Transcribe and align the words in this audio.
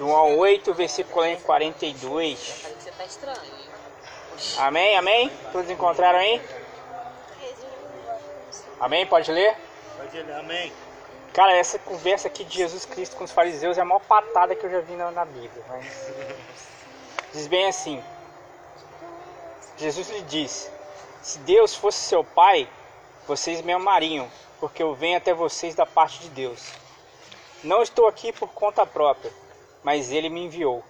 João 0.00 0.38
8, 0.38 0.72
versículo 0.72 1.26
42. 1.42 2.38
Você 2.38 2.90
tá 2.90 3.04
estranho. 3.04 3.38
Amém, 4.56 4.96
amém? 4.96 5.30
Todos 5.52 5.70
encontraram 5.70 6.18
aí? 6.18 6.40
Amém? 8.80 9.04
Pode 9.04 9.30
ler? 9.30 9.54
Pode 9.98 10.22
ler, 10.22 10.36
amém. 10.36 10.72
Cara, 11.34 11.54
essa 11.54 11.78
conversa 11.78 12.28
aqui 12.28 12.44
de 12.44 12.56
Jesus 12.56 12.86
Cristo 12.86 13.14
com 13.14 13.24
os 13.24 13.30
fariseus 13.30 13.76
é 13.76 13.82
a 13.82 13.84
maior 13.84 14.00
patada 14.00 14.54
que 14.54 14.64
eu 14.64 14.70
já 14.70 14.80
vi 14.80 14.94
na, 14.94 15.10
na 15.10 15.26
Bíblia. 15.26 15.62
Mas... 15.68 16.10
Diz 17.34 17.46
bem 17.46 17.66
assim: 17.66 18.02
Jesus 19.76 20.08
lhe 20.08 20.22
disse: 20.22 20.70
Se 21.20 21.38
Deus 21.40 21.74
fosse 21.74 21.98
seu 21.98 22.24
Pai, 22.24 22.66
vocês 23.28 23.60
me 23.60 23.74
amariam, 23.74 24.32
porque 24.58 24.82
eu 24.82 24.94
venho 24.94 25.18
até 25.18 25.34
vocês 25.34 25.74
da 25.74 25.84
parte 25.84 26.20
de 26.20 26.30
Deus. 26.30 26.72
Não 27.62 27.82
estou 27.82 28.08
aqui 28.08 28.32
por 28.32 28.48
conta 28.48 28.86
própria, 28.86 29.30
mas 29.82 30.10
Ele 30.10 30.28
me 30.28 30.44
enviou. 30.44 30.84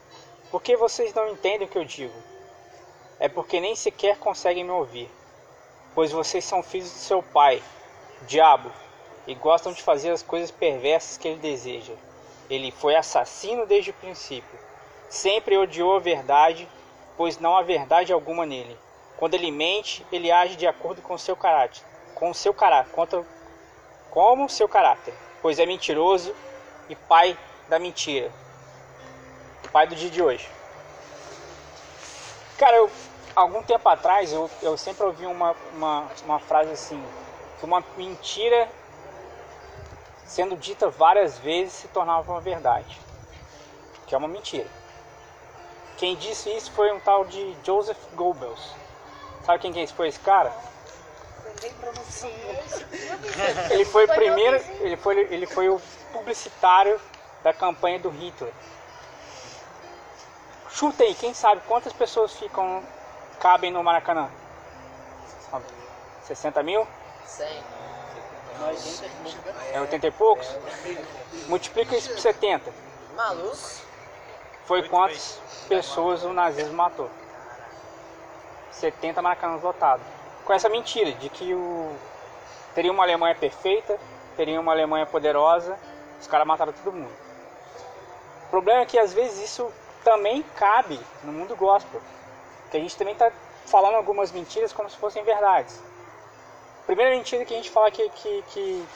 Por 0.50 0.62
que 0.62 0.76
vocês 0.76 1.14
não 1.14 1.28
entendem 1.28 1.66
o 1.66 1.70
que 1.70 1.78
eu 1.78 1.84
digo? 1.84 2.14
É 3.18 3.28
porque 3.28 3.60
nem 3.60 3.76
sequer 3.76 4.18
conseguem 4.18 4.64
me 4.64 4.70
ouvir, 4.70 5.10
pois 5.94 6.10
vocês 6.10 6.44
são 6.44 6.62
filhos 6.62 6.90
do 6.90 6.98
seu 6.98 7.22
pai, 7.22 7.62
o 8.22 8.24
diabo, 8.24 8.72
e 9.26 9.34
gostam 9.34 9.72
de 9.72 9.82
fazer 9.82 10.10
as 10.10 10.22
coisas 10.22 10.50
perversas 10.50 11.16
que 11.16 11.28
ele 11.28 11.38
deseja. 11.38 11.92
Ele 12.48 12.72
foi 12.72 12.96
assassino 12.96 13.66
desde 13.66 13.90
o 13.90 13.94
princípio. 13.94 14.58
Sempre 15.08 15.56
odiou 15.56 15.96
a 15.96 16.00
verdade, 16.00 16.68
pois 17.16 17.38
não 17.38 17.56
há 17.56 17.62
verdade 17.62 18.12
alguma 18.12 18.44
nele. 18.44 18.76
Quando 19.16 19.34
ele 19.34 19.50
mente, 19.50 20.04
ele 20.10 20.32
age 20.32 20.56
de 20.56 20.66
acordo 20.66 21.02
com 21.02 21.16
seu 21.18 21.36
caráter, 21.36 21.82
com 22.14 22.32
seu 22.32 22.54
caráter, 22.54 22.90
contra, 22.90 23.24
como 24.10 24.48
seu 24.48 24.68
caráter, 24.68 25.14
pois 25.42 25.58
é 25.58 25.66
mentiroso 25.66 26.34
e 26.88 26.96
pai 26.96 27.38
da 27.68 27.78
mentira. 27.78 28.32
Pai 29.68 29.86
do 29.86 29.94
dia 29.94 30.10
de 30.10 30.22
hoje. 30.22 30.48
Cara, 32.58 32.76
eu, 32.76 32.90
algum 33.34 33.62
tempo 33.62 33.88
atrás 33.88 34.32
eu, 34.32 34.50
eu 34.62 34.76
sempre 34.76 35.04
ouvi 35.04 35.26
uma, 35.26 35.54
uma, 35.74 36.06
uma 36.24 36.38
frase 36.38 36.72
assim, 36.72 37.02
que 37.58 37.64
uma 37.64 37.82
mentira 37.96 38.68
sendo 40.24 40.56
dita 40.56 40.88
várias 40.88 41.38
vezes 41.38 41.72
se 41.72 41.88
tornava 41.88 42.30
uma 42.30 42.40
verdade. 42.40 43.00
Que 44.06 44.14
é 44.14 44.18
uma 44.18 44.28
mentira. 44.28 44.66
Quem 45.96 46.16
disse 46.16 46.50
isso 46.56 46.70
foi 46.72 46.92
um 46.92 47.00
tal 47.00 47.24
de 47.24 47.56
Joseph 47.64 47.98
Goebbels. 48.14 48.74
Sabe 49.44 49.58
quem 49.58 49.72
que 49.72 49.86
foi 49.88 50.08
esse 50.08 50.20
cara? 50.20 50.52
Ele 53.70 53.84
foi 53.84 54.04
o 54.04 54.08
primeiro, 54.08 54.56
ele 54.80 54.96
foi, 54.96 55.18
ele 55.30 55.46
foi 55.46 55.68
o 55.68 55.80
publicitário 56.12 57.00
da 57.42 57.52
campanha 57.52 57.98
do 57.98 58.08
Hitler. 58.08 58.52
Chuta 60.72 61.02
aí, 61.02 61.14
quem 61.14 61.34
sabe 61.34 61.60
quantas 61.66 61.92
pessoas 61.92 62.32
ficam 62.34 62.82
cabem 63.40 63.72
no 63.72 63.82
Maracanã? 63.82 64.30
60 66.22 66.62
mil? 66.62 66.86
100. 67.26 67.62
É 69.72 69.80
80 69.80 70.06
e 70.06 70.10
poucos? 70.10 70.46
Multiplica 71.48 71.96
isso 71.96 72.10
por 72.10 72.20
70. 72.20 72.72
Maluco. 73.16 73.56
Foi 74.64 74.88
quantas 74.88 75.40
pessoas 75.68 76.22
o 76.24 76.32
nazismo 76.32 76.74
matou? 76.74 77.10
70 78.70 79.20
maracanãs 79.20 79.62
lotados. 79.62 80.06
Com 80.44 80.52
essa 80.52 80.68
mentira 80.68 81.12
de 81.12 81.28
que 81.28 81.52
o... 81.54 81.92
teria 82.74 82.92
uma 82.92 83.02
Alemanha 83.02 83.34
perfeita, 83.34 83.98
teria 84.36 84.60
uma 84.60 84.72
Alemanha 84.72 85.06
poderosa, 85.06 85.78
os 86.20 86.26
caras 86.26 86.46
mataram 86.46 86.72
todo 86.72 86.92
mundo. 86.94 87.12
O 88.46 88.50
problema 88.50 88.82
é 88.82 88.86
que 88.86 88.98
às 88.98 89.12
vezes 89.12 89.50
isso 89.50 89.72
também 90.04 90.42
cabe 90.56 90.98
no 91.24 91.32
mundo 91.32 91.56
gospel. 91.56 92.00
Que 92.70 92.76
a 92.76 92.80
gente 92.80 92.96
também 92.96 93.12
está 93.12 93.30
falando 93.66 93.94
algumas 93.94 94.32
mentiras 94.32 94.72
como 94.72 94.88
se 94.88 94.96
fossem 94.96 95.22
verdades. 95.22 95.80
Primeira 96.86 97.10
mentira 97.14 97.44
que 97.44 97.54
a 97.54 97.56
gente 97.56 97.70
fala 97.70 97.90
que, 97.90 98.08
que, 98.10 98.44
que 98.48 98.86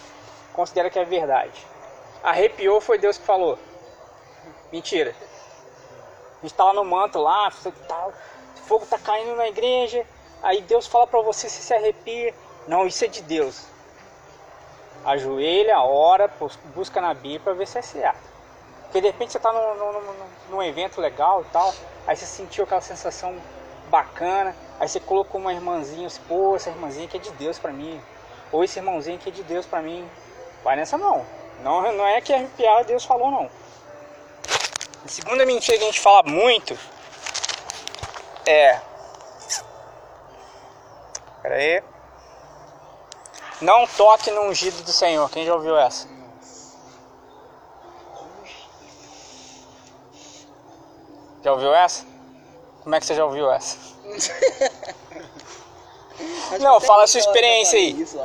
considera 0.53 0.91
que 0.91 0.99
é 0.99 1.05
verdade. 1.05 1.65
Arrepiou 2.23 2.81
foi 2.81 2.99
Deus 2.99 3.19
que 3.19 3.25
falou. 3.25 3.59
Mentira. 4.73 5.15
A 6.39 6.43
gente 6.43 6.55
tá 6.55 6.65
lá 6.65 6.73
no 6.73 6.85
manto 6.85 7.19
lá, 7.19 7.51
tá, 7.87 8.09
fogo 8.67 8.85
tá 8.87 8.99
caindo 8.99 9.37
na 9.37 9.49
igreja, 9.49 10.05
aí 10.43 10.61
Deus 10.63 10.87
fala 10.87 11.07
para 11.07 11.21
você 11.21 11.49
se 11.49 11.63
se 11.63 11.73
arrepia. 11.73 12.35
Não, 12.67 12.87
isso 12.87 13.05
é 13.05 13.09
de 13.09 13.23
Deus. 13.23 13.67
Ajoelha, 15.05 15.81
ora, 15.81 16.31
busca 16.75 17.01
na 17.01 17.13
Bíblia 17.13 17.41
para 17.41 17.53
ver 17.53 17.67
se 17.67 17.79
é 17.79 17.83
certo. 17.83 18.34
Porque 18.95 19.01
de 19.01 19.09
repente 19.09 19.33
você 19.33 19.41
tá 19.41 19.53
num, 19.53 19.75
num, 19.75 20.15
num 20.51 20.63
evento 20.63 21.01
legal 21.01 21.43
e 21.43 21.45
tal, 21.47 21.75
aí 22.07 22.15
você 22.15 22.25
sentiu 22.25 22.63
aquela 22.63 22.81
sensação 22.81 23.37
bacana, 23.91 24.55
aí 24.79 24.89
você 24.89 25.01
colocou 25.01 25.41
uma 25.41 25.53
irmãzinha, 25.53 26.09
pô, 26.29 26.55
essa 26.55 26.71
irmãzinha 26.71 27.09
que 27.09 27.17
é 27.17 27.21
de 27.21 27.33
Deus 27.33 27.59
para 27.59 27.73
mim, 27.73 28.01
ou 28.53 28.63
esse 28.63 28.79
irmãozinho 28.79 29.19
que 29.19 29.31
é 29.31 29.33
de 29.33 29.43
Deus 29.43 29.67
para 29.67 29.83
mim. 29.83 30.09
Vai 30.63 30.77
nessa 30.77 30.97
não. 30.97 31.27
Não, 31.65 31.91
não 31.91 32.07
é 32.07 32.21
que 32.21 32.33
arrepiar 32.33 32.85
Deus 32.85 33.05
falou 33.05 33.33
não. 33.33 33.51
A 35.05 35.09
segunda 35.09 35.45
mentira 35.45 35.77
que 35.77 35.83
a 35.83 35.87
gente 35.89 36.01
fala 36.01 36.23
muito 36.23 36.79
é. 38.47 38.81
Pera 41.43 41.57
aí. 41.57 41.83
Não 43.61 43.89
toque 43.89 44.31
no 44.31 44.43
ungido 44.43 44.85
do 44.85 44.93
Senhor. 44.93 45.29
Quem 45.31 45.45
já 45.45 45.53
ouviu 45.53 45.77
essa? 45.77 46.14
Já 51.45 51.53
ouviu 51.53 51.75
essa? 51.75 52.07
Como 52.83 52.95
é 52.95 53.01
que 53.01 53.05
você 53.05 53.15
já 53.15 53.23
ouviu 53.25 53.53
essa? 53.53 53.77
Não, 56.59 56.81
fala 56.81 57.05
a 57.05 57.07
sua 57.07 57.21
experiência 57.21 57.79
aí. 57.79 58.01
Isso, 58.01 58.19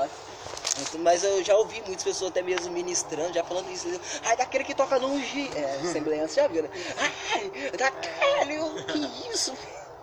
mas 1.00 1.22
eu 1.24 1.44
já 1.44 1.58
ouvi 1.58 1.82
muitas 1.86 2.04
pessoas 2.04 2.32
até 2.32 2.42
mesmo 2.42 2.72
ministrando, 2.72 3.34
já 3.34 3.44
falando 3.44 3.70
isso. 3.70 3.88
Ai, 4.24 4.38
daquele 4.38 4.64
que 4.64 4.74
toca 4.74 4.98
no 5.00 5.08
ungido. 5.08 5.58
É, 5.58 5.80
semelhança 5.92 6.42
já 6.42 6.48
viu, 6.48 6.64
né? 6.64 6.70
Ai, 6.98 7.52
daquele, 7.78 8.58
que 8.84 9.34
isso? 9.34 9.54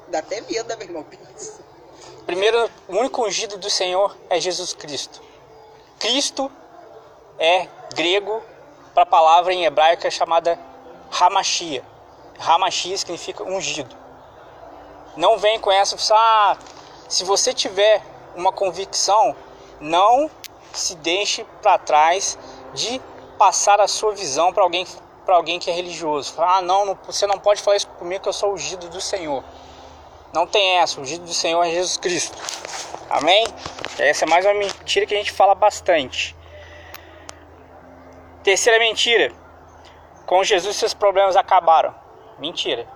Dá 0.08 0.18
até 0.18 0.42
medo, 0.42 0.68
né, 0.68 0.76
meu 0.76 0.86
irmão? 0.86 1.06
Primeiro, 2.26 2.70
o 2.86 2.96
único 2.96 3.24
ungido 3.24 3.56
do 3.56 3.70
Senhor 3.70 4.14
é 4.28 4.38
Jesus 4.38 4.74
Cristo. 4.74 5.22
Cristo 5.98 6.52
é 7.38 7.66
grego 7.94 8.42
para 8.92 9.04
a 9.04 9.06
palavra 9.06 9.54
em 9.54 9.64
hebraico 9.64 10.06
é 10.06 10.10
chamada 10.10 10.58
Hamashia. 11.18 11.82
Hamashia 12.38 12.96
significa 12.96 13.42
ungido. 13.44 13.96
Não 15.16 15.38
vem 15.38 15.58
com 15.58 15.70
essa, 15.72 15.96
ah, 16.14 16.56
se 17.08 17.24
você 17.24 17.54
tiver 17.54 18.02
uma 18.34 18.52
convicção, 18.52 19.34
não 19.80 20.30
se 20.72 20.94
deixe 20.96 21.44
para 21.62 21.78
trás 21.78 22.38
de 22.74 23.00
passar 23.38 23.80
a 23.80 23.88
sua 23.88 24.12
visão 24.12 24.52
para 24.52 24.62
alguém 24.62 24.86
para 25.24 25.34
alguém 25.34 25.58
que 25.58 25.68
é 25.68 25.74
religioso. 25.74 26.34
Ah, 26.38 26.62
não, 26.62 26.86
não, 26.86 26.98
você 27.04 27.26
não 27.26 27.36
pode 27.36 27.60
falar 27.60 27.76
isso 27.76 27.88
comigo 27.88 28.22
que 28.22 28.28
eu 28.28 28.32
sou 28.32 28.52
ungido 28.52 28.88
do 28.88 29.00
Senhor. 29.00 29.42
Não 30.32 30.46
tem 30.46 30.78
essa, 30.78 31.00
o 31.00 31.02
ungido 31.02 31.24
do 31.24 31.34
Senhor 31.34 31.60
é 31.64 31.70
Jesus 31.70 31.96
Cristo. 31.96 32.38
Amém? 33.10 33.44
Essa 33.98 34.24
é 34.24 34.28
mais 34.28 34.44
uma 34.44 34.54
mentira 34.54 35.04
que 35.04 35.14
a 35.14 35.16
gente 35.16 35.32
fala 35.32 35.54
bastante. 35.54 36.36
Terceira 38.44 38.78
mentira. 38.78 39.32
Com 40.26 40.44
Jesus 40.44 40.76
seus 40.76 40.94
problemas 40.94 41.34
acabaram. 41.34 42.05
Mentira. 42.38 42.86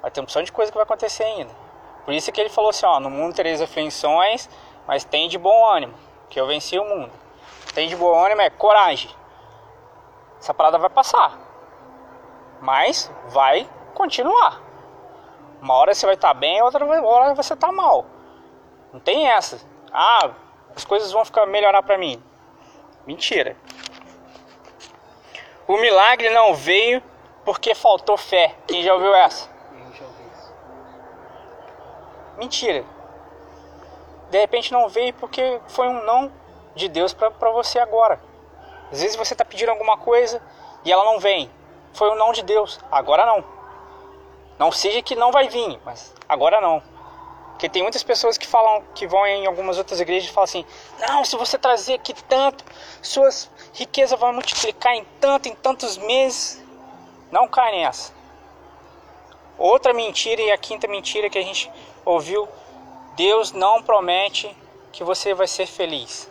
Vai 0.00 0.10
ter 0.10 0.20
uma 0.20 0.24
opção 0.24 0.42
de 0.42 0.52
coisa 0.52 0.70
que 0.70 0.76
vai 0.76 0.84
acontecer 0.84 1.24
ainda. 1.24 1.52
Por 2.04 2.14
isso 2.14 2.30
que 2.30 2.40
ele 2.40 2.48
falou 2.50 2.70
assim, 2.70 2.86
ó, 2.86 3.00
no 3.00 3.10
mundo 3.10 3.34
tereis 3.34 3.60
aflições, 3.60 4.48
mas 4.86 5.04
tem 5.04 5.28
de 5.28 5.36
bom 5.36 5.66
ânimo, 5.66 5.94
que 6.30 6.40
eu 6.40 6.46
venci 6.46 6.78
o 6.78 6.84
mundo. 6.84 7.12
Tem 7.74 7.88
de 7.88 7.96
bom 7.96 8.14
ânimo 8.14 8.40
é 8.40 8.48
coragem. 8.48 9.10
Essa 10.38 10.54
parada 10.54 10.78
vai 10.78 10.88
passar. 10.88 11.36
Mas 12.60 13.10
vai 13.28 13.68
continuar. 13.94 14.62
Uma 15.60 15.74
hora 15.74 15.94
você 15.94 16.06
vai 16.06 16.14
estar 16.14 16.28
tá 16.28 16.34
bem, 16.34 16.62
outra 16.62 16.84
hora 16.84 17.34
você 17.34 17.54
está 17.54 17.72
mal. 17.72 18.06
Não 18.92 19.00
tem 19.00 19.28
essa. 19.28 19.60
Ah, 19.92 20.30
as 20.74 20.84
coisas 20.84 21.10
vão 21.10 21.24
ficar 21.24 21.46
melhorar 21.46 21.82
para 21.82 21.98
mim. 21.98 22.22
Mentira. 23.06 23.56
O 25.66 25.76
milagre 25.78 26.30
não 26.30 26.54
veio 26.54 27.02
porque 27.46 27.76
faltou 27.76 28.16
fé. 28.16 28.56
Quem 28.66 28.82
já 28.82 28.92
ouviu 28.92 29.14
essa? 29.14 29.48
Mentira. 32.36 32.84
De 34.30 34.38
repente 34.38 34.72
não 34.72 34.88
veio 34.88 35.14
porque 35.14 35.60
foi 35.68 35.88
um 35.88 36.04
não 36.04 36.32
de 36.74 36.88
Deus 36.88 37.14
para 37.14 37.50
você 37.52 37.78
agora. 37.78 38.20
Às 38.90 39.00
vezes 39.00 39.16
você 39.16 39.32
está 39.32 39.44
pedindo 39.44 39.70
alguma 39.70 39.96
coisa 39.96 40.42
e 40.84 40.92
ela 40.92 41.04
não 41.04 41.20
vem. 41.20 41.48
Foi 41.92 42.10
um 42.10 42.16
não 42.16 42.32
de 42.32 42.42
Deus. 42.42 42.80
Agora 42.90 43.24
não. 43.24 43.44
Não 44.58 44.72
seja 44.72 45.00
que 45.00 45.14
não 45.14 45.30
vai 45.30 45.48
vir, 45.48 45.80
mas 45.84 46.12
agora 46.28 46.60
não. 46.60 46.82
Porque 47.50 47.68
tem 47.68 47.82
muitas 47.82 48.02
pessoas 48.02 48.36
que 48.36 48.46
falam, 48.46 48.82
que 48.94 49.06
vão 49.06 49.24
em 49.26 49.46
algumas 49.46 49.78
outras 49.78 50.00
igrejas 50.00 50.28
e 50.28 50.32
falam 50.32 50.44
assim: 50.44 50.66
não, 50.98 51.24
se 51.24 51.36
você 51.36 51.56
trazer 51.56 51.94
aqui 51.94 52.12
tanto, 52.12 52.64
suas 53.00 53.50
riquezas 53.72 54.18
vão 54.18 54.32
multiplicar 54.32 54.94
em 54.94 55.04
tanto, 55.20 55.48
em 55.48 55.54
tantos 55.54 55.96
meses. 55.96 56.65
Não 57.30 57.48
cai 57.48 57.72
nessa. 57.72 58.12
Outra 59.58 59.92
mentira 59.92 60.40
e 60.42 60.50
a 60.50 60.58
quinta 60.58 60.86
mentira 60.86 61.30
que 61.30 61.38
a 61.38 61.42
gente 61.42 61.70
ouviu: 62.04 62.48
Deus 63.16 63.52
não 63.52 63.82
promete 63.82 64.54
que 64.92 65.02
você 65.02 65.34
vai 65.34 65.46
ser 65.46 65.66
feliz. 65.66 66.30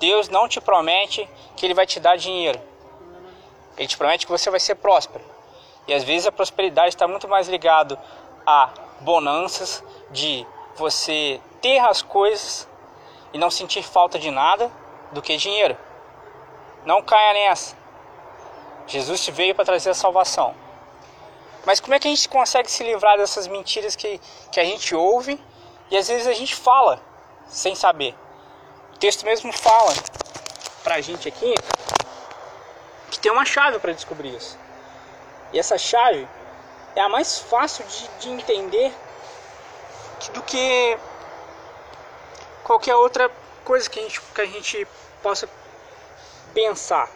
Deus 0.00 0.28
não 0.28 0.48
te 0.48 0.60
promete 0.60 1.28
que 1.56 1.66
Ele 1.66 1.74
vai 1.74 1.86
te 1.86 2.00
dar 2.00 2.16
dinheiro. 2.16 2.60
Ele 3.76 3.86
te 3.86 3.96
promete 3.96 4.26
que 4.26 4.32
você 4.32 4.50
vai 4.50 4.60
ser 4.60 4.74
próspero. 4.76 5.24
E 5.86 5.94
às 5.94 6.04
vezes 6.04 6.26
a 6.26 6.32
prosperidade 6.32 6.90
está 6.90 7.06
muito 7.06 7.28
mais 7.28 7.48
ligado 7.48 7.98
a 8.46 8.70
bonanças 9.00 9.82
de 10.10 10.46
você 10.76 11.40
ter 11.60 11.78
as 11.78 12.02
coisas 12.02 12.68
e 13.32 13.38
não 13.38 13.50
sentir 13.50 13.82
falta 13.82 14.18
de 14.18 14.30
nada 14.30 14.70
do 15.12 15.22
que 15.22 15.36
dinheiro. 15.36 15.76
Não 16.84 17.02
caia 17.02 17.32
nessa. 17.34 17.77
Jesus 18.88 19.28
veio 19.28 19.54
para 19.54 19.64
trazer 19.64 19.90
a 19.90 19.94
salvação. 19.94 20.54
Mas 21.64 21.78
como 21.80 21.94
é 21.94 22.00
que 22.00 22.08
a 22.08 22.10
gente 22.10 22.28
consegue 22.28 22.70
se 22.70 22.82
livrar 22.82 23.18
dessas 23.18 23.46
mentiras 23.46 23.94
que, 23.94 24.18
que 24.50 24.58
a 24.58 24.64
gente 24.64 24.94
ouve 24.94 25.38
e 25.90 25.96
às 25.96 26.08
vezes 26.08 26.26
a 26.26 26.32
gente 26.32 26.54
fala 26.54 27.00
sem 27.46 27.74
saber? 27.74 28.14
O 28.94 28.98
texto 28.98 29.24
mesmo 29.24 29.52
fala 29.52 29.92
para 30.82 30.94
a 30.96 31.00
gente 31.00 31.28
aqui 31.28 31.54
que 33.10 33.18
tem 33.18 33.30
uma 33.30 33.44
chave 33.44 33.78
para 33.78 33.92
descobrir 33.92 34.34
isso. 34.34 34.58
E 35.52 35.58
essa 35.58 35.76
chave 35.76 36.26
é 36.96 37.00
a 37.00 37.08
mais 37.08 37.38
fácil 37.38 37.84
de, 37.86 38.08
de 38.20 38.30
entender 38.30 38.92
do 40.32 40.42
que 40.42 40.98
qualquer 42.64 42.96
outra 42.96 43.30
coisa 43.64 43.88
que 43.88 44.00
a 44.00 44.02
gente, 44.02 44.20
que 44.20 44.40
a 44.40 44.46
gente 44.46 44.88
possa 45.22 45.48
pensar. 46.54 47.08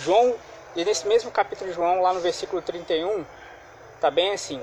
João, 0.00 0.34
e 0.74 0.82
nesse 0.82 1.06
mesmo 1.06 1.30
capítulo 1.30 1.68
de 1.68 1.76
João, 1.76 2.00
lá 2.00 2.14
no 2.14 2.20
versículo 2.20 2.62
31, 2.62 3.22
tá 4.00 4.10
bem 4.10 4.32
assim. 4.32 4.62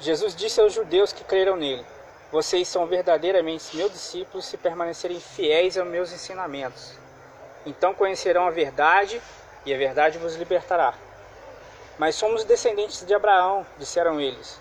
Jesus 0.00 0.34
disse 0.34 0.60
aos 0.60 0.72
judeus 0.72 1.12
que 1.12 1.22
creram 1.22 1.54
nele: 1.54 1.86
Vocês 2.32 2.66
são 2.66 2.86
verdadeiramente 2.86 3.76
meus 3.76 3.92
discípulos 3.92 4.46
se 4.46 4.56
permanecerem 4.56 5.20
fiéis 5.20 5.78
aos 5.78 5.86
meus 5.86 6.12
ensinamentos. 6.12 6.98
Então 7.64 7.94
conhecerão 7.94 8.48
a 8.48 8.50
verdade 8.50 9.22
e 9.64 9.72
a 9.72 9.78
verdade 9.78 10.18
vos 10.18 10.34
libertará. 10.34 10.94
Mas 11.96 12.16
somos 12.16 12.42
descendentes 12.42 13.06
de 13.06 13.14
Abraão, 13.14 13.64
disseram 13.78 14.20
eles. 14.20 14.60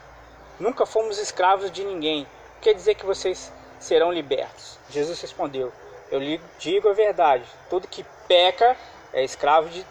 Nunca 0.60 0.86
fomos 0.86 1.18
escravos 1.18 1.72
de 1.72 1.84
ninguém. 1.84 2.28
Quer 2.62 2.76
dizer 2.76 2.94
que 2.94 3.06
vocês 3.06 3.52
serão 3.80 4.12
libertos? 4.12 4.78
Jesus 4.92 5.20
respondeu: 5.20 5.74
Eu 6.12 6.20
lhe 6.20 6.40
digo 6.60 6.88
a 6.88 6.94
verdade. 6.94 7.46
Todo 7.68 7.88
que 7.88 8.06
peca 8.28 8.78
é 9.14 9.24
escravo, 9.24 9.70
de, 9.70 9.86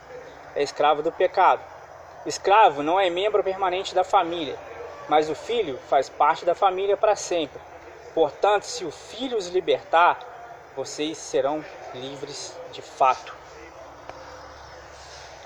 é 0.55 0.63
escravo 0.63 1.03
do 1.03 1.13
pecado. 1.13 1.63
escravo 2.27 2.83
não 2.83 2.99
é 2.99 3.09
membro 3.09 3.43
permanente 3.43 3.95
da 3.95 4.05
família, 4.05 4.59
mas 5.09 5.31
o 5.31 5.35
filho 5.35 5.79
faz 5.89 6.09
parte 6.09 6.45
da 6.45 6.55
família 6.55 6.97
para 6.97 7.17
sempre. 7.17 7.61
Portanto, 8.15 8.65
se 8.65 8.85
o 8.85 8.91
filho 8.91 9.39
os 9.39 9.49
libertar, 9.49 10.19
vocês 10.77 11.17
serão 11.17 11.65
livres 11.95 12.57
de 12.73 12.83
fato. 12.83 13.35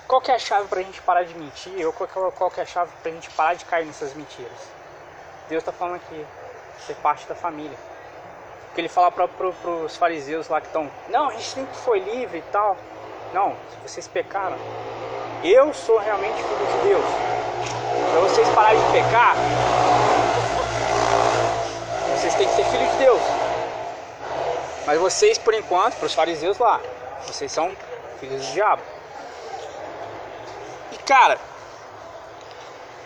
Qual 0.07 0.21
é 0.27 0.31
a 0.31 0.39
chave 0.39 0.67
para 0.67 0.79
a 0.79 0.83
gente 0.83 1.01
parar 1.01 1.23
de 1.23 1.33
mentir? 1.35 1.85
Ou 1.85 1.91
qual 1.91 2.51
é, 2.55 2.59
é 2.59 2.63
a 2.63 2.65
chave 2.65 2.91
para 3.01 3.11
a 3.11 3.13
gente 3.13 3.29
parar 3.31 3.53
de 3.55 3.65
cair 3.65 3.85
nessas 3.85 4.13
mentiras? 4.13 4.69
Deus 5.49 5.61
está 5.61 5.71
falando 5.71 5.95
aqui, 5.95 6.25
ser 6.85 6.95
parte 6.95 7.27
da 7.27 7.35
família. 7.35 7.77
Porque 8.67 8.81
ele 8.81 8.89
fala 8.89 9.11
para 9.11 9.47
os 9.47 9.97
fariseus 9.97 10.47
lá 10.47 10.61
que 10.61 10.67
estão, 10.67 10.89
não, 11.09 11.29
a 11.29 11.31
gente 11.33 11.45
sempre 11.45 11.75
foi 11.75 11.99
livre 11.99 12.37
e 12.37 12.51
tal. 12.51 12.77
Não, 13.33 13.55
se 13.69 13.93
vocês 13.93 14.07
pecaram, 14.07 14.57
eu 15.43 15.73
sou 15.73 15.97
realmente 15.99 16.41
filho 16.41 16.67
de 16.67 16.87
Deus. 16.89 17.05
Para 18.11 18.21
vocês 18.21 18.49
pararem 18.49 18.79
de 18.79 18.91
pecar, 18.91 19.35
vocês 22.15 22.33
têm 22.35 22.47
que 22.47 22.55
ser 22.55 22.65
filho 22.65 22.87
de 22.89 22.97
Deus. 22.97 23.21
Mas 24.85 24.99
vocês, 24.99 25.37
por 25.37 25.53
enquanto, 25.53 25.95
para 25.95 26.05
os 26.05 26.13
fariseus 26.13 26.57
lá, 26.57 26.79
vocês 27.25 27.51
são 27.51 27.75
filhos 28.19 28.45
do 28.45 28.53
diabo. 28.53 28.81
E 30.91 30.97
cara, 30.99 31.37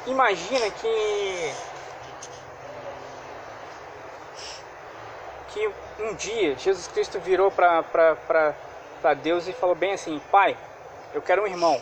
imagina 0.06 0.70
que 0.70 1.54
que 5.50 5.70
um 6.00 6.14
dia 6.16 6.56
Jesus 6.56 6.88
Cristo 6.88 7.20
virou 7.20 7.52
para 7.52 8.56
Deus 9.14 9.48
e 9.48 9.54
falou 9.54 9.76
bem 9.76 9.94
assim: 9.94 10.22
Pai, 10.32 10.58
eu 11.14 11.22
quero 11.22 11.44
um 11.44 11.48
irmão. 11.48 11.82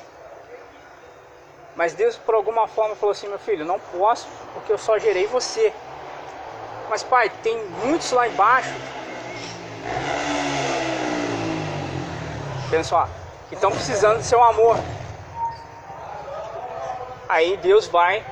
Mas 1.75 1.93
Deus, 1.93 2.17
por 2.17 2.35
alguma 2.35 2.67
forma, 2.67 2.95
falou 2.95 3.11
assim: 3.11 3.27
Meu 3.27 3.39
filho, 3.39 3.65
não 3.65 3.79
posso 3.79 4.27
porque 4.53 4.71
eu 4.71 4.77
só 4.77 4.97
gerei 4.97 5.27
você. 5.27 5.73
Mas, 6.89 7.03
pai, 7.03 7.29
tem 7.43 7.57
muitos 7.83 8.11
lá 8.11 8.27
embaixo. 8.27 8.73
Pensa, 12.69 13.07
que 13.47 13.55
estão 13.55 13.71
precisando 13.71 14.17
do 14.17 14.23
seu 14.23 14.43
amor. 14.43 14.77
Aí 17.27 17.57
Deus 17.57 17.87
vai 17.87 18.25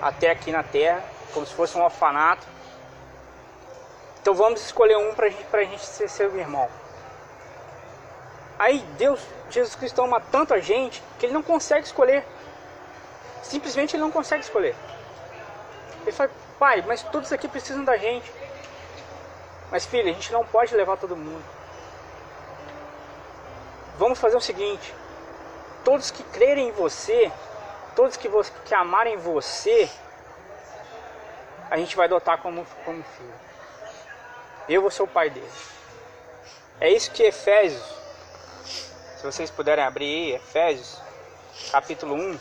até 0.00 0.30
aqui 0.30 0.50
na 0.50 0.62
terra, 0.62 1.02
como 1.32 1.46
se 1.46 1.54
fosse 1.54 1.76
um 1.76 1.82
orfanato. 1.82 2.46
Então 4.20 4.34
vamos 4.34 4.62
escolher 4.62 4.96
um 4.96 5.14
para 5.14 5.28
gente, 5.28 5.46
a 5.52 5.64
gente 5.64 5.84
ser 5.84 6.08
seu 6.08 6.36
irmão. 6.38 6.68
Aí 8.62 8.78
Deus, 8.96 9.20
Jesus 9.50 9.74
Cristo 9.74 10.00
ama 10.02 10.20
tanto 10.20 10.54
a 10.54 10.60
gente 10.60 11.02
que 11.18 11.26
ele 11.26 11.32
não 11.32 11.42
consegue 11.42 11.86
escolher. 11.86 12.24
Simplesmente 13.42 13.96
ele 13.96 14.02
não 14.02 14.12
consegue 14.12 14.44
escolher. 14.44 14.76
Ele 16.02 16.12
fala, 16.12 16.30
pai, 16.58 16.84
mas 16.86 17.02
todos 17.02 17.32
aqui 17.32 17.48
precisam 17.48 17.84
da 17.84 17.96
gente. 17.96 18.30
Mas 19.70 19.84
filho, 19.84 20.08
a 20.10 20.12
gente 20.12 20.32
não 20.32 20.44
pode 20.44 20.76
levar 20.76 20.96
todo 20.96 21.16
mundo. 21.16 21.44
Vamos 23.98 24.18
fazer 24.18 24.36
o 24.36 24.40
seguinte: 24.40 24.94
todos 25.84 26.10
que 26.10 26.22
crerem 26.22 26.68
em 26.68 26.72
você 26.72 27.32
todos 27.94 28.16
que, 28.16 28.28
você, 28.28 28.52
que 28.64 28.74
amarem 28.74 29.16
você, 29.16 29.88
a 31.70 31.76
gente 31.76 31.96
vai 31.96 32.06
adotar 32.06 32.38
como, 32.38 32.66
como 32.84 33.02
filho. 33.02 33.34
Eu 34.68 34.82
vou 34.82 34.90
ser 34.90 35.02
o 35.02 35.06
pai 35.06 35.30
deles. 35.30 35.70
É 36.80 36.90
isso 36.90 37.10
que 37.10 37.22
Efésios, 37.22 37.82
se 39.22 39.26
vocês 39.26 39.50
puderem 39.52 39.84
abrir 39.84 40.04
aí, 40.04 40.32
Efésios, 40.32 41.00
capítulo 41.70 42.16
1, 42.16 42.40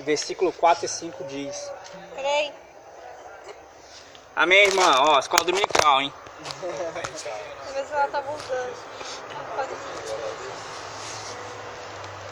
versículo 0.00 0.52
4 0.52 0.84
e 0.84 0.88
5 0.88 1.24
diz. 1.24 1.72
Peraí. 2.14 2.52
Amém, 4.36 4.66
irmã? 4.66 5.00
Ó, 5.06 5.18
escola 5.18 5.42
dominical, 5.42 6.02
hein? 6.02 6.12
Deixa 6.60 7.28
eu 7.30 7.72
ver 7.72 7.86
se 7.86 7.94
ela 7.94 8.08
tá 8.08 8.20
voltando. 8.20 8.74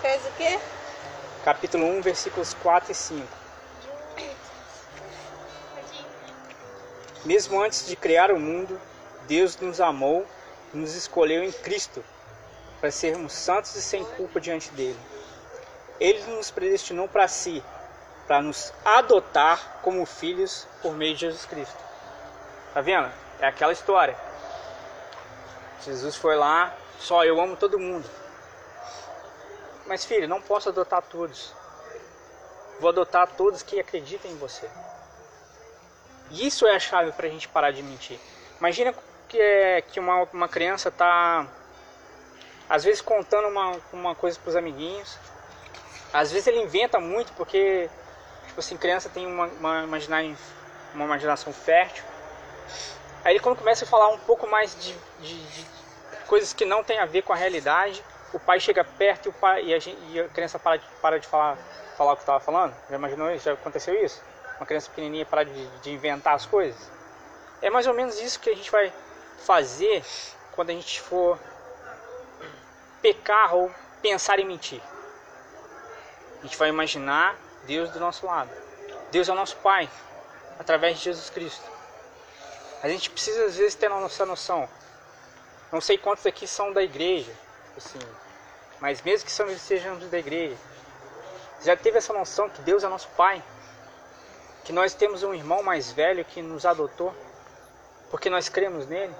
Fez 0.03 0.27
o 0.27 0.31
quê? 0.33 0.61
Capítulo 1.43 1.87
1, 1.87 2.03
versículos 2.03 2.53
4 2.63 2.93
e 2.93 2.95
5. 2.95 3.27
Mesmo 7.25 7.63
antes 7.63 7.87
de 7.87 7.97
criar 7.97 8.31
o 8.31 8.39
mundo, 8.39 8.79
Deus 9.27 9.57
nos 9.57 9.81
amou 9.81 10.27
nos 10.73 10.95
escolheu 10.95 11.43
em 11.43 11.53
Cristo 11.53 12.05
para 12.81 12.91
sermos 12.91 13.33
santos 13.33 13.75
e 13.77 13.83
sem 13.83 14.05
culpa 14.05 14.41
diante 14.41 14.71
dele. 14.73 14.99
Ele 16.01 16.23
nos 16.33 16.51
predestinou 16.51 17.09
para 17.09 17.29
si, 17.29 17.63
para 18.27 18.43
nos 18.43 18.73
adotar 18.85 19.81
como 19.83 20.05
filhos 20.05 20.67
por 20.81 20.95
meio 20.95 21.15
de 21.15 21.21
Jesus 21.21 21.45
Cristo. 21.47 21.77
Tá 22.75 22.81
vendo? 22.81 23.11
É 23.39 23.47
aquela 23.47 23.73
história. 23.73 24.17
Jesus 25.85 26.17
foi 26.17 26.37
lá, 26.37 26.75
só 26.99 27.25
eu 27.25 27.41
amo 27.41 27.57
todo 27.57 27.79
mundo. 27.79 28.09
Mas 29.87 30.05
filho, 30.05 30.29
não 30.29 30.41
posso 30.41 30.69
adotar 30.69 31.03
todos. 31.03 31.53
Vou 32.81 32.89
adotar 32.89 33.29
todos 33.37 33.63
que 33.63 33.79
acreditam 33.79 34.31
em 34.31 34.37
você. 34.37 34.69
Isso 36.31 36.67
é 36.67 36.75
a 36.75 36.81
chave 36.81 37.13
para 37.13 37.27
a 37.27 37.31
gente 37.31 37.47
parar 37.49 37.73
de 37.73 37.83
mentir. 37.83 38.19
Imagina 38.59 38.95
que, 39.33 39.41
é, 39.41 39.81
que 39.81 39.99
uma, 39.99 40.29
uma 40.31 40.47
criança 40.47 40.91
está, 40.91 41.47
às 42.69 42.85
vezes, 42.85 43.01
contando 43.01 43.49
uma, 43.49 43.81
uma 43.91 44.15
coisa 44.15 44.39
para 44.39 44.51
os 44.51 44.57
amiguinhos. 44.57 45.19
Às 46.13 46.31
vezes 46.31 46.47
ele 46.47 46.61
inventa 46.61 47.01
muito 47.01 47.33
porque, 47.33 47.89
tipo 48.47 48.61
assim, 48.61 48.77
criança 48.77 49.09
tem 49.09 49.27
uma, 49.27 49.47
uma, 49.47 49.85
uma 50.95 51.05
imaginação 51.07 51.51
fértil. 51.51 52.05
Aí 53.25 53.41
quando 53.41 53.57
começa 53.57 53.87
a 53.87 53.89
falar 53.89 54.09
um 54.09 54.19
pouco 54.19 54.47
mais 54.47 54.77
de, 54.79 54.95
de, 55.21 55.43
de 55.47 55.67
coisas 56.27 56.53
que 56.53 56.67
não 56.67 56.85
tem 56.85 56.99
a 56.99 57.07
ver 57.07 57.23
com 57.23 57.33
a 57.33 57.37
realidade, 57.37 58.05
o 58.35 58.39
pai 58.39 58.61
chega 58.61 58.85
perto 58.85 59.27
e, 59.27 59.29
o 59.31 59.33
pai, 59.33 59.65
e, 59.65 59.75
a, 59.75 59.79
gente, 59.79 59.99
e 60.11 60.21
a 60.21 60.29
criança 60.29 60.59
para 60.59 60.77
de, 60.77 60.85
para 61.01 61.19
de 61.19 61.27
falar, 61.27 61.57
falar 61.97 62.13
o 62.13 62.17
que 62.17 62.23
estava 62.23 62.41
falando? 62.41 62.75
Já 62.91 62.97
imaginou 62.97 63.31
isso? 63.33 63.47
Já 63.47 63.55
aconteceu 63.55 63.95
isso? 64.05 64.23
Uma 64.59 64.67
criança 64.67 64.91
pequenininha 64.91 65.25
para 65.25 65.45
de, 65.45 65.67
de 65.79 65.91
inventar 65.91 66.35
as 66.35 66.45
coisas? 66.45 66.91
É 67.63 67.71
mais 67.71 67.87
ou 67.87 67.95
menos 67.95 68.21
isso 68.21 68.39
que 68.39 68.51
a 68.51 68.55
gente 68.55 68.71
vai 68.71 68.93
fazer 69.43 70.05
quando 70.53 70.71
a 70.71 70.73
gente 70.73 71.01
for 71.01 71.39
pecar 73.01 73.55
ou 73.55 73.71
pensar 74.01 74.39
em 74.39 74.45
mentir. 74.45 74.81
A 76.41 76.43
gente 76.43 76.57
vai 76.57 76.69
imaginar 76.69 77.37
Deus 77.65 77.91
do 77.91 78.01
nosso 78.01 78.27
lado. 78.27 78.51
Deus 79.11 79.29
é 79.29 79.33
o 79.33 79.37
nosso 79.37 79.57
Pai, 79.59 79.89
através 80.59 80.99
de 80.99 81.05
Jesus 81.05 81.31
Cristo. 81.31 81.71
A 82.83 82.89
gente 82.89 83.11
precisa 83.11 83.45
às 83.45 83.57
vezes 83.57 83.75
ter 83.75 83.91
essa 83.91 84.27
noção. 84.27 84.69
Não 85.71 85.81
sei 85.81 85.97
quantos 85.97 86.27
aqui 86.27 86.47
são 86.47 86.73
da 86.73 86.83
igreja, 86.83 87.33
assim, 87.77 87.99
mas 88.81 89.01
mesmo 89.03 89.27
que 89.27 89.59
sejamos 89.59 90.05
da 90.11 90.19
igreja, 90.19 90.57
já 91.63 91.77
teve 91.77 91.99
essa 91.99 92.13
noção 92.13 92.51
que 92.51 92.61
Deus 92.63 92.83
é 92.83 92.89
nosso 92.89 93.09
Pai, 93.11 93.43
que 94.65 94.73
nós 94.73 94.95
temos 94.95 95.23
um 95.23 95.33
irmão 95.33 95.63
mais 95.63 95.93
velho 95.93 96.25
que 96.25 96.43
nos 96.43 96.67
adotou, 96.67 97.15
porque 98.11 98.29
nós 98.29 98.49
cremos 98.49 98.87
nele. 98.87 99.15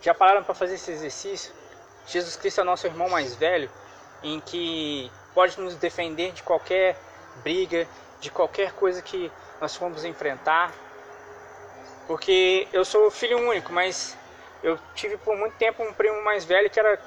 Já 0.00 0.14
pararam 0.14 0.42
para 0.42 0.54
fazer 0.54 0.74
esse 0.74 0.90
exercício? 0.90 1.52
Jesus 2.06 2.36
Cristo 2.36 2.60
é 2.60 2.64
nosso 2.64 2.86
irmão 2.86 3.08
mais 3.08 3.34
velho, 3.34 3.70
em 4.22 4.40
que 4.40 5.10
pode 5.34 5.60
nos 5.60 5.74
defender 5.76 6.32
de 6.32 6.42
qualquer 6.42 6.96
briga, 7.42 7.86
de 8.20 8.30
qualquer 8.30 8.72
coisa 8.72 9.02
que 9.02 9.30
nós 9.60 9.76
formos 9.76 10.04
enfrentar. 10.04 10.72
Porque 12.06 12.66
eu 12.72 12.84
sou 12.84 13.10
filho 13.10 13.38
único, 13.38 13.72
mas 13.72 14.16
eu 14.62 14.78
tive 14.94 15.16
por 15.18 15.36
muito 15.36 15.56
tempo 15.56 15.82
um 15.82 15.92
primo 15.92 16.22
mais 16.22 16.44
velho 16.44 16.70
que 16.70 16.80
era, 16.80 16.98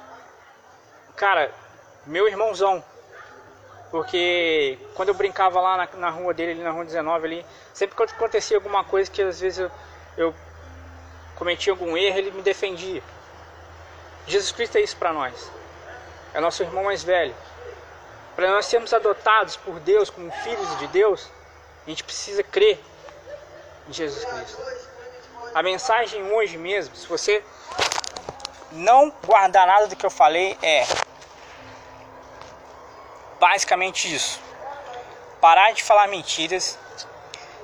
cara, 1.15 1.51
meu 2.05 2.27
irmãozão. 2.27 2.83
Porque 3.91 4.79
quando 4.95 5.09
eu 5.09 5.15
brincava 5.15 5.59
lá 5.59 5.77
na, 5.77 5.88
na 5.97 6.09
rua 6.09 6.33
dele, 6.33 6.53
ali 6.53 6.63
na 6.63 6.71
rua 6.71 6.85
19 6.85 7.25
ali, 7.25 7.45
sempre 7.73 7.95
que 7.95 8.03
acontecia 8.03 8.57
alguma 8.57 8.83
coisa 8.83 9.09
que 9.09 9.21
às 9.21 9.39
vezes 9.39 9.59
eu, 9.59 9.71
eu 10.17 10.35
cometia 11.36 11.74
algum 11.74 11.98
erro, 11.98 12.18
ele 12.18 12.32
me 12.32 12.42
defendia. 12.42 13.04
Jesus 14.28 14.52
Cristo 14.52 14.78
é 14.78 14.82
isso 14.82 14.96
para 14.98 15.12
nós. 15.12 15.52
É 16.34 16.40
nosso 16.40 16.63
irmão 16.63 16.86
mais 16.86 17.04
velho. 17.04 17.36
Para 18.36 18.50
nós 18.52 18.66
sermos 18.66 18.94
adotados 18.94 19.58
por 19.58 19.80
Deus 19.80 20.10
como 20.10 20.32
filhos 20.32 20.80
de 20.80 20.88
Deus, 20.88 21.30
a 21.86 21.90
gente 21.90 22.04
precisa 22.04 22.42
crer 22.42 22.80
em 23.88 23.94
Jesus 23.94 24.24
Cristo. 24.25 24.62
A 25.54 25.62
mensagem 25.62 26.24
hoje 26.32 26.58
mesmo, 26.58 26.96
se 26.96 27.06
você 27.06 27.44
não 28.72 29.13
guardar 29.25 29.68
nada 29.68 29.88
do 29.88 29.96
que 29.96 30.06
eu 30.06 30.10
falei, 30.10 30.58
é 30.63 30.86
basicamente 33.40 34.13
isso. 34.13 34.40
Parar 35.40 35.74
de 35.74 35.84
falar 35.84 36.08
mentiras, 36.08 36.80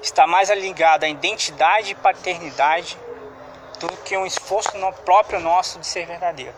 está 0.03 0.27
mais 0.27 0.49
ligado 0.49 1.05
à 1.05 1.09
identidade 1.09 1.91
e 1.91 1.95
paternidade 1.95 2.97
do 3.79 3.87
que 4.03 4.17
um 4.17 4.25
esforço 4.25 4.77
no 4.77 4.91
próprio 4.91 5.39
nosso 5.39 5.79
de 5.79 5.87
ser 5.87 6.05
verdadeiro. 6.05 6.55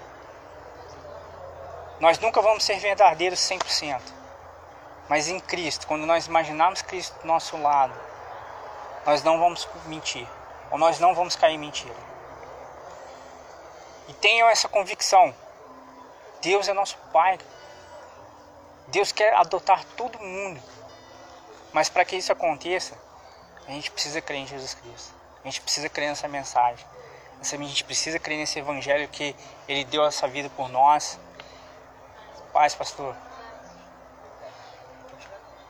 Nós 1.99 2.17
nunca 2.17 2.41
vamos 2.41 2.63
ser 2.63 2.79
verdadeiros 2.79 3.39
100%. 3.39 4.01
Mas 5.07 5.27
em 5.27 5.39
Cristo, 5.39 5.85
quando 5.85 6.05
nós 6.05 6.25
imaginarmos 6.25 6.81
Cristo 6.81 7.19
do 7.19 7.27
nosso 7.27 7.57
lado, 7.57 7.93
nós 9.05 9.21
não 9.23 9.39
vamos 9.39 9.67
mentir. 9.85 10.27
Ou 10.71 10.77
nós 10.77 10.99
não 10.99 11.13
vamos 11.13 11.35
cair 11.35 11.55
em 11.55 11.59
mentira. 11.59 11.93
E 14.07 14.13
tenham 14.13 14.49
essa 14.49 14.67
convicção. 14.67 15.35
Deus 16.41 16.67
é 16.67 16.73
nosso 16.73 16.97
Pai. 17.13 17.37
Deus 18.87 19.11
quer 19.11 19.33
adotar 19.35 19.83
todo 19.95 20.17
mundo. 20.17 20.61
Mas 21.71 21.87
para 21.87 22.03
que 22.03 22.15
isso 22.15 22.31
aconteça, 22.31 22.97
a 23.67 23.71
gente 23.71 23.91
precisa 23.91 24.21
crer 24.21 24.39
em 24.39 24.47
Jesus 24.47 24.73
Cristo. 24.73 25.13
A 25.43 25.47
gente 25.47 25.61
precisa 25.61 25.87
crer 25.87 26.09
nessa 26.09 26.27
mensagem. 26.27 26.85
A 27.41 27.45
gente 27.45 27.83
precisa 27.83 28.19
crer 28.19 28.37
nesse 28.37 28.59
evangelho 28.59 29.07
que 29.07 29.35
Ele 29.67 29.83
deu 29.85 30.05
essa 30.05 30.27
vida 30.27 30.49
por 30.51 30.69
nós 30.69 31.19
Paz, 32.51 32.75
pastor. 32.75 33.15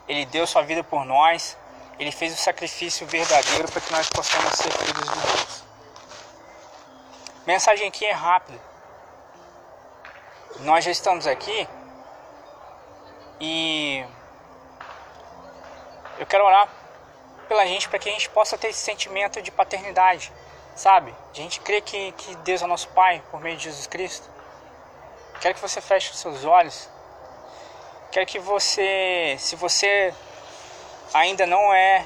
Ele 0.08 0.26
deu 0.26 0.46
sua 0.46 0.62
vida 0.62 0.82
por 0.82 1.04
nós. 1.04 1.56
Ele 1.98 2.10
fez 2.10 2.34
o 2.34 2.36
sacrifício 2.36 3.06
verdadeiro 3.06 3.70
para 3.70 3.80
que 3.80 3.92
nós 3.92 4.08
possamos 4.08 4.52
ser 4.54 4.72
filhos 4.72 5.08
de 5.08 5.20
Deus. 5.20 5.64
Mensagem 7.46 7.86
aqui 7.86 8.04
é 8.04 8.12
rápida. 8.12 8.58
Nós 10.60 10.84
já 10.84 10.90
estamos 10.90 11.26
aqui 11.26 11.68
e 13.40 14.04
eu 16.18 16.26
quero 16.26 16.44
orar 16.44 16.68
pela 17.48 17.64
gente 17.66 17.88
para 17.88 17.98
que 17.98 18.08
a 18.08 18.12
gente 18.12 18.28
possa 18.30 18.58
ter 18.58 18.68
esse 18.68 18.80
sentimento 18.80 19.40
de 19.40 19.50
paternidade, 19.50 20.32
sabe? 20.74 21.14
A 21.32 21.36
gente 21.36 21.60
crê 21.60 21.80
que, 21.80 22.12
que 22.12 22.36
Deus 22.36 22.62
é 22.62 22.66
nosso 22.66 22.88
Pai 22.88 23.22
por 23.30 23.40
meio 23.40 23.56
de 23.56 23.64
Jesus 23.64 23.86
Cristo. 23.86 24.28
Quero 25.40 25.54
que 25.54 25.60
você 25.60 25.80
feche 25.80 26.10
os 26.10 26.18
seus 26.18 26.44
olhos. 26.44 26.88
Quero 28.10 28.26
que 28.26 28.38
você, 28.38 29.36
se 29.38 29.56
você 29.56 30.12
ainda 31.14 31.46
não 31.46 31.72
é, 31.72 32.04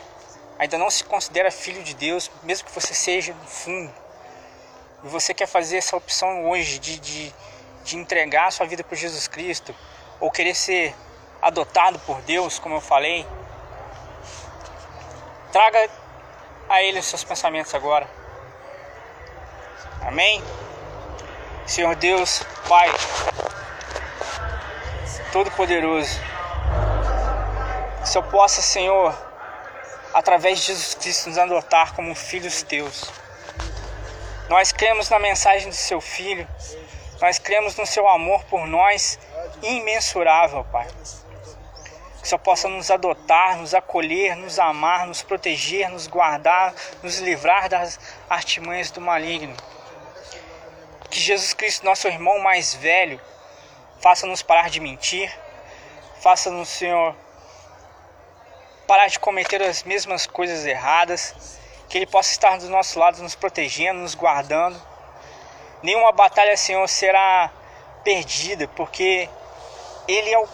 ainda 0.58 0.78
não 0.78 0.88
se 0.88 1.04
considera 1.04 1.50
filho 1.50 1.82
de 1.82 1.94
Deus, 1.94 2.30
mesmo 2.42 2.66
que 2.66 2.72
você 2.72 2.94
seja 2.94 3.34
no 3.34 3.46
fundo, 3.46 3.92
e 5.04 5.08
você 5.08 5.34
quer 5.34 5.46
fazer 5.46 5.78
essa 5.78 5.96
opção 5.96 6.48
hoje 6.48 6.78
de, 6.78 6.98
de, 6.98 7.34
de 7.84 7.96
entregar 7.96 8.46
a 8.46 8.50
sua 8.50 8.66
vida 8.66 8.82
para 8.82 8.96
Jesus 8.96 9.28
Cristo, 9.28 9.74
ou 10.20 10.30
querer 10.30 10.54
ser 10.54 10.94
adotado 11.42 11.98
por 12.00 12.20
Deus, 12.22 12.58
como 12.58 12.76
eu 12.76 12.80
falei, 12.80 13.26
traga 15.52 15.90
a 16.68 16.82
Ele 16.82 16.98
os 16.98 17.06
seus 17.06 17.24
pensamentos 17.24 17.74
agora. 17.74 18.08
Amém? 20.06 20.40
Senhor 21.66 21.96
Deus, 21.96 22.40
Pai, 22.68 22.88
Todo-Poderoso, 25.32 26.20
que 28.08 28.16
eu 28.16 28.22
possa, 28.22 28.62
Senhor, 28.62 29.12
através 30.14 30.60
de 30.60 30.66
Jesus 30.66 30.94
Cristo, 30.94 31.28
nos 31.28 31.38
adotar 31.38 31.92
como 31.96 32.14
filhos 32.14 32.62
teus. 32.62 33.10
Nós 34.48 34.70
cremos 34.70 35.10
na 35.10 35.18
mensagem 35.18 35.68
do 35.68 35.74
seu 35.74 36.00
Filho, 36.00 36.46
nós 37.20 37.40
cremos 37.40 37.74
no 37.74 37.84
seu 37.84 38.06
amor 38.06 38.44
por 38.44 38.64
nós, 38.64 39.18
imensurável, 39.60 40.64
Pai. 40.70 40.86
Que 42.22 42.28
só 42.28 42.38
possa 42.38 42.68
nos 42.68 42.92
adotar, 42.92 43.56
nos 43.56 43.74
acolher, 43.74 44.36
nos 44.36 44.60
amar, 44.60 45.04
nos 45.08 45.22
proteger, 45.22 45.90
nos 45.90 46.06
guardar, 46.06 46.72
nos 47.02 47.18
livrar 47.18 47.68
das 47.68 47.98
artimanhas 48.30 48.92
do 48.92 49.00
maligno 49.00 49.56
que 51.08 51.18
Jesus 51.18 51.52
Cristo, 51.52 51.84
nosso 51.84 52.08
irmão 52.08 52.38
mais 52.38 52.74
velho, 52.74 53.20
faça-nos 54.00 54.42
parar 54.42 54.70
de 54.70 54.80
mentir, 54.80 55.32
faça-nos, 56.20 56.68
Senhor, 56.68 57.14
parar 58.86 59.08
de 59.08 59.18
cometer 59.18 59.62
as 59.62 59.82
mesmas 59.82 60.26
coisas 60.26 60.64
erradas, 60.64 61.58
que 61.88 61.98
Ele 61.98 62.06
possa 62.06 62.30
estar 62.30 62.58
do 62.58 62.68
nosso 62.68 62.98
lado, 62.98 63.22
nos 63.22 63.34
protegendo, 63.34 64.00
nos 64.00 64.14
guardando. 64.14 64.80
Nenhuma 65.82 66.12
batalha, 66.12 66.56
Senhor, 66.56 66.86
será 66.88 67.50
perdida, 68.02 68.68
porque 68.68 69.28
Ele 70.06 70.30
é 70.30 70.38
o 70.38 70.48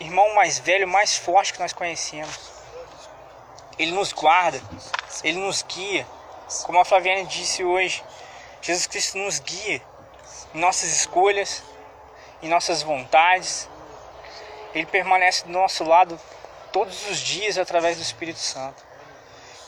irmão 0.00 0.34
mais 0.34 0.58
velho, 0.58 0.86
mais 0.86 1.16
forte 1.16 1.52
que 1.52 1.60
nós 1.60 1.72
conhecemos. 1.72 2.52
Ele 3.78 3.92
nos 3.92 4.12
guarda, 4.12 4.60
Ele 5.24 5.38
nos 5.38 5.62
guia, 5.62 6.06
como 6.64 6.78
a 6.78 6.84
Flaviane 6.84 7.26
disse 7.26 7.64
hoje. 7.64 8.02
Jesus 8.62 8.86
Cristo 8.86 9.18
nos 9.18 9.40
guia 9.40 9.82
em 10.54 10.60
nossas 10.60 10.88
escolhas, 10.90 11.64
em 12.40 12.48
nossas 12.48 12.80
vontades. 12.80 13.68
Ele 14.72 14.86
permanece 14.86 15.44
do 15.44 15.50
nosso 15.50 15.82
lado 15.82 16.18
todos 16.70 17.10
os 17.10 17.18
dias 17.18 17.58
através 17.58 17.96
do 17.96 18.02
Espírito 18.02 18.38
Santo. 18.38 18.80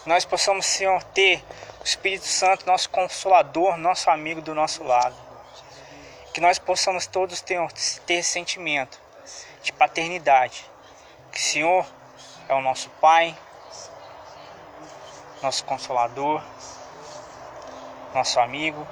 Nós 0.07 0.25
possamos, 0.25 0.65
Senhor, 0.65 1.03
ter 1.03 1.43
o 1.81 1.85
Espírito 1.85 2.27
Santo, 2.27 2.67
nosso 2.67 2.89
consolador, 2.89 3.77
nosso 3.77 4.09
amigo 4.11 4.41
do 4.41 4.55
nosso 4.55 4.85
lado. 4.85 5.17
Que 6.33 6.41
nós 6.41 6.61
possamos 6.61 7.05
todos 7.05 7.41
ter, 7.41 7.59
ter 8.07 8.23
sentimento 8.23 9.01
de 9.61 9.73
paternidade. 9.73 10.65
Que 11.33 11.39
o 11.39 11.43
Senhor 11.43 11.87
é 12.49 12.55
o 12.55 12.63
nosso 12.63 12.89
Pai, 13.01 13.37
nosso 15.43 15.65
consolador 15.65 16.41
nosso 18.15 18.39
amigo, 18.39 18.87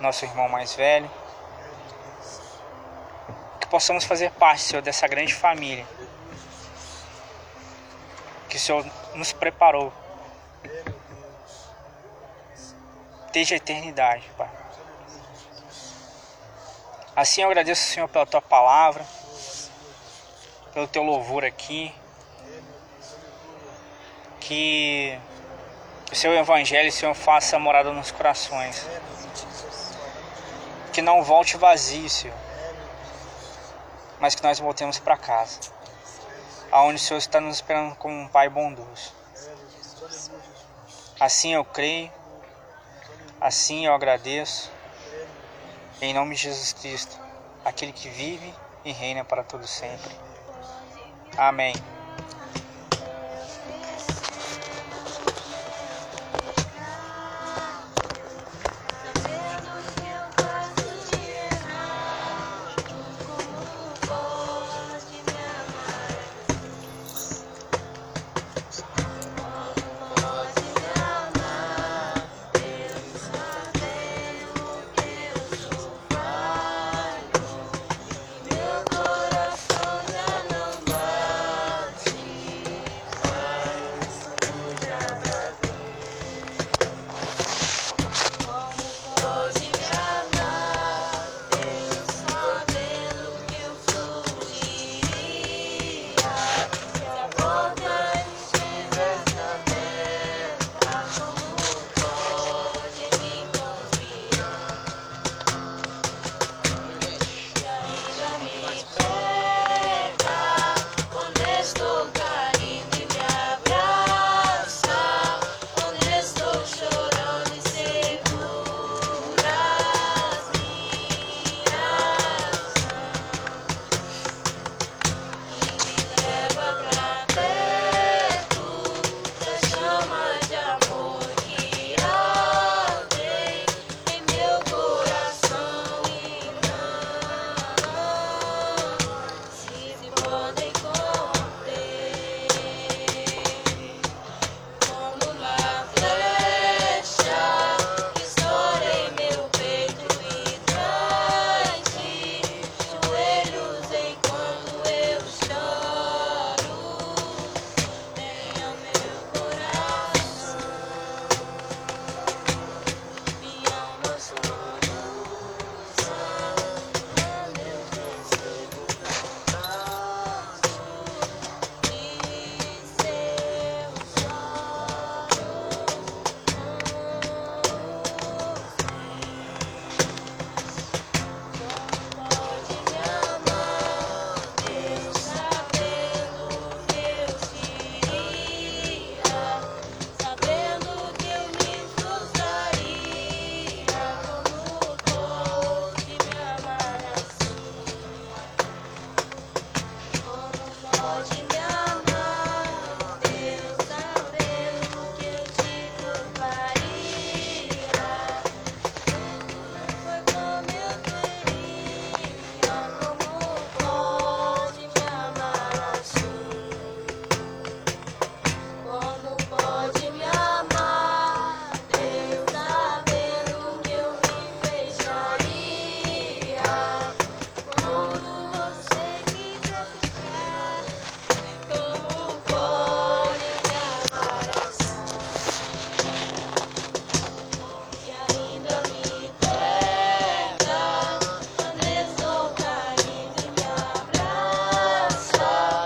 nosso 0.00 0.24
irmão 0.24 0.48
mais 0.48 0.74
velho. 0.74 1.10
Que 3.60 3.66
possamos 3.66 4.04
fazer 4.04 4.30
parte, 4.30 4.62
Senhor, 4.62 4.82
dessa 4.82 5.06
grande 5.08 5.34
família. 5.34 5.84
Que 8.48 8.56
o 8.56 8.60
Senhor 8.60 8.86
nos 9.14 9.32
preparou 9.32 9.92
desde 13.32 13.54
a 13.54 13.56
eternidade, 13.56 14.30
Pai. 14.38 14.48
Assim 17.16 17.42
eu 17.42 17.48
agradeço, 17.48 17.82
Senhor, 17.82 18.08
pela 18.08 18.26
tua 18.26 18.40
palavra, 18.40 19.04
pelo 20.72 20.86
teu 20.86 21.02
louvor 21.02 21.44
aqui. 21.44 21.94
Que 24.40 25.18
o 26.14 26.16
seu 26.16 26.32
evangelho, 26.32 26.92
Senhor, 26.92 27.12
faça 27.12 27.58
morada 27.58 27.92
nos 27.92 28.12
corações. 28.12 28.86
Que 30.92 31.02
não 31.02 31.24
volte 31.24 31.56
vazio, 31.56 32.08
Senhor. 32.08 32.36
mas 34.20 34.36
que 34.36 34.42
nós 34.44 34.60
voltemos 34.60 35.00
para 35.00 35.16
casa, 35.16 35.58
aonde 36.70 36.94
o 36.94 36.98
Senhor 37.00 37.18
está 37.18 37.40
nos 37.40 37.56
esperando 37.56 37.96
como 37.96 38.14
um 38.14 38.28
Pai 38.28 38.48
bondoso. 38.48 39.12
Assim 41.18 41.52
eu 41.52 41.64
creio, 41.64 42.10
assim 43.40 43.84
eu 43.84 43.92
agradeço, 43.92 44.70
em 46.00 46.14
nome 46.14 46.36
de 46.36 46.42
Jesus 46.42 46.72
Cristo, 46.72 47.18
aquele 47.64 47.92
que 47.92 48.08
vive 48.08 48.54
e 48.84 48.92
reina 48.92 49.24
para 49.24 49.42
todo 49.42 49.66
sempre. 49.66 50.16
Amém. 51.36 51.74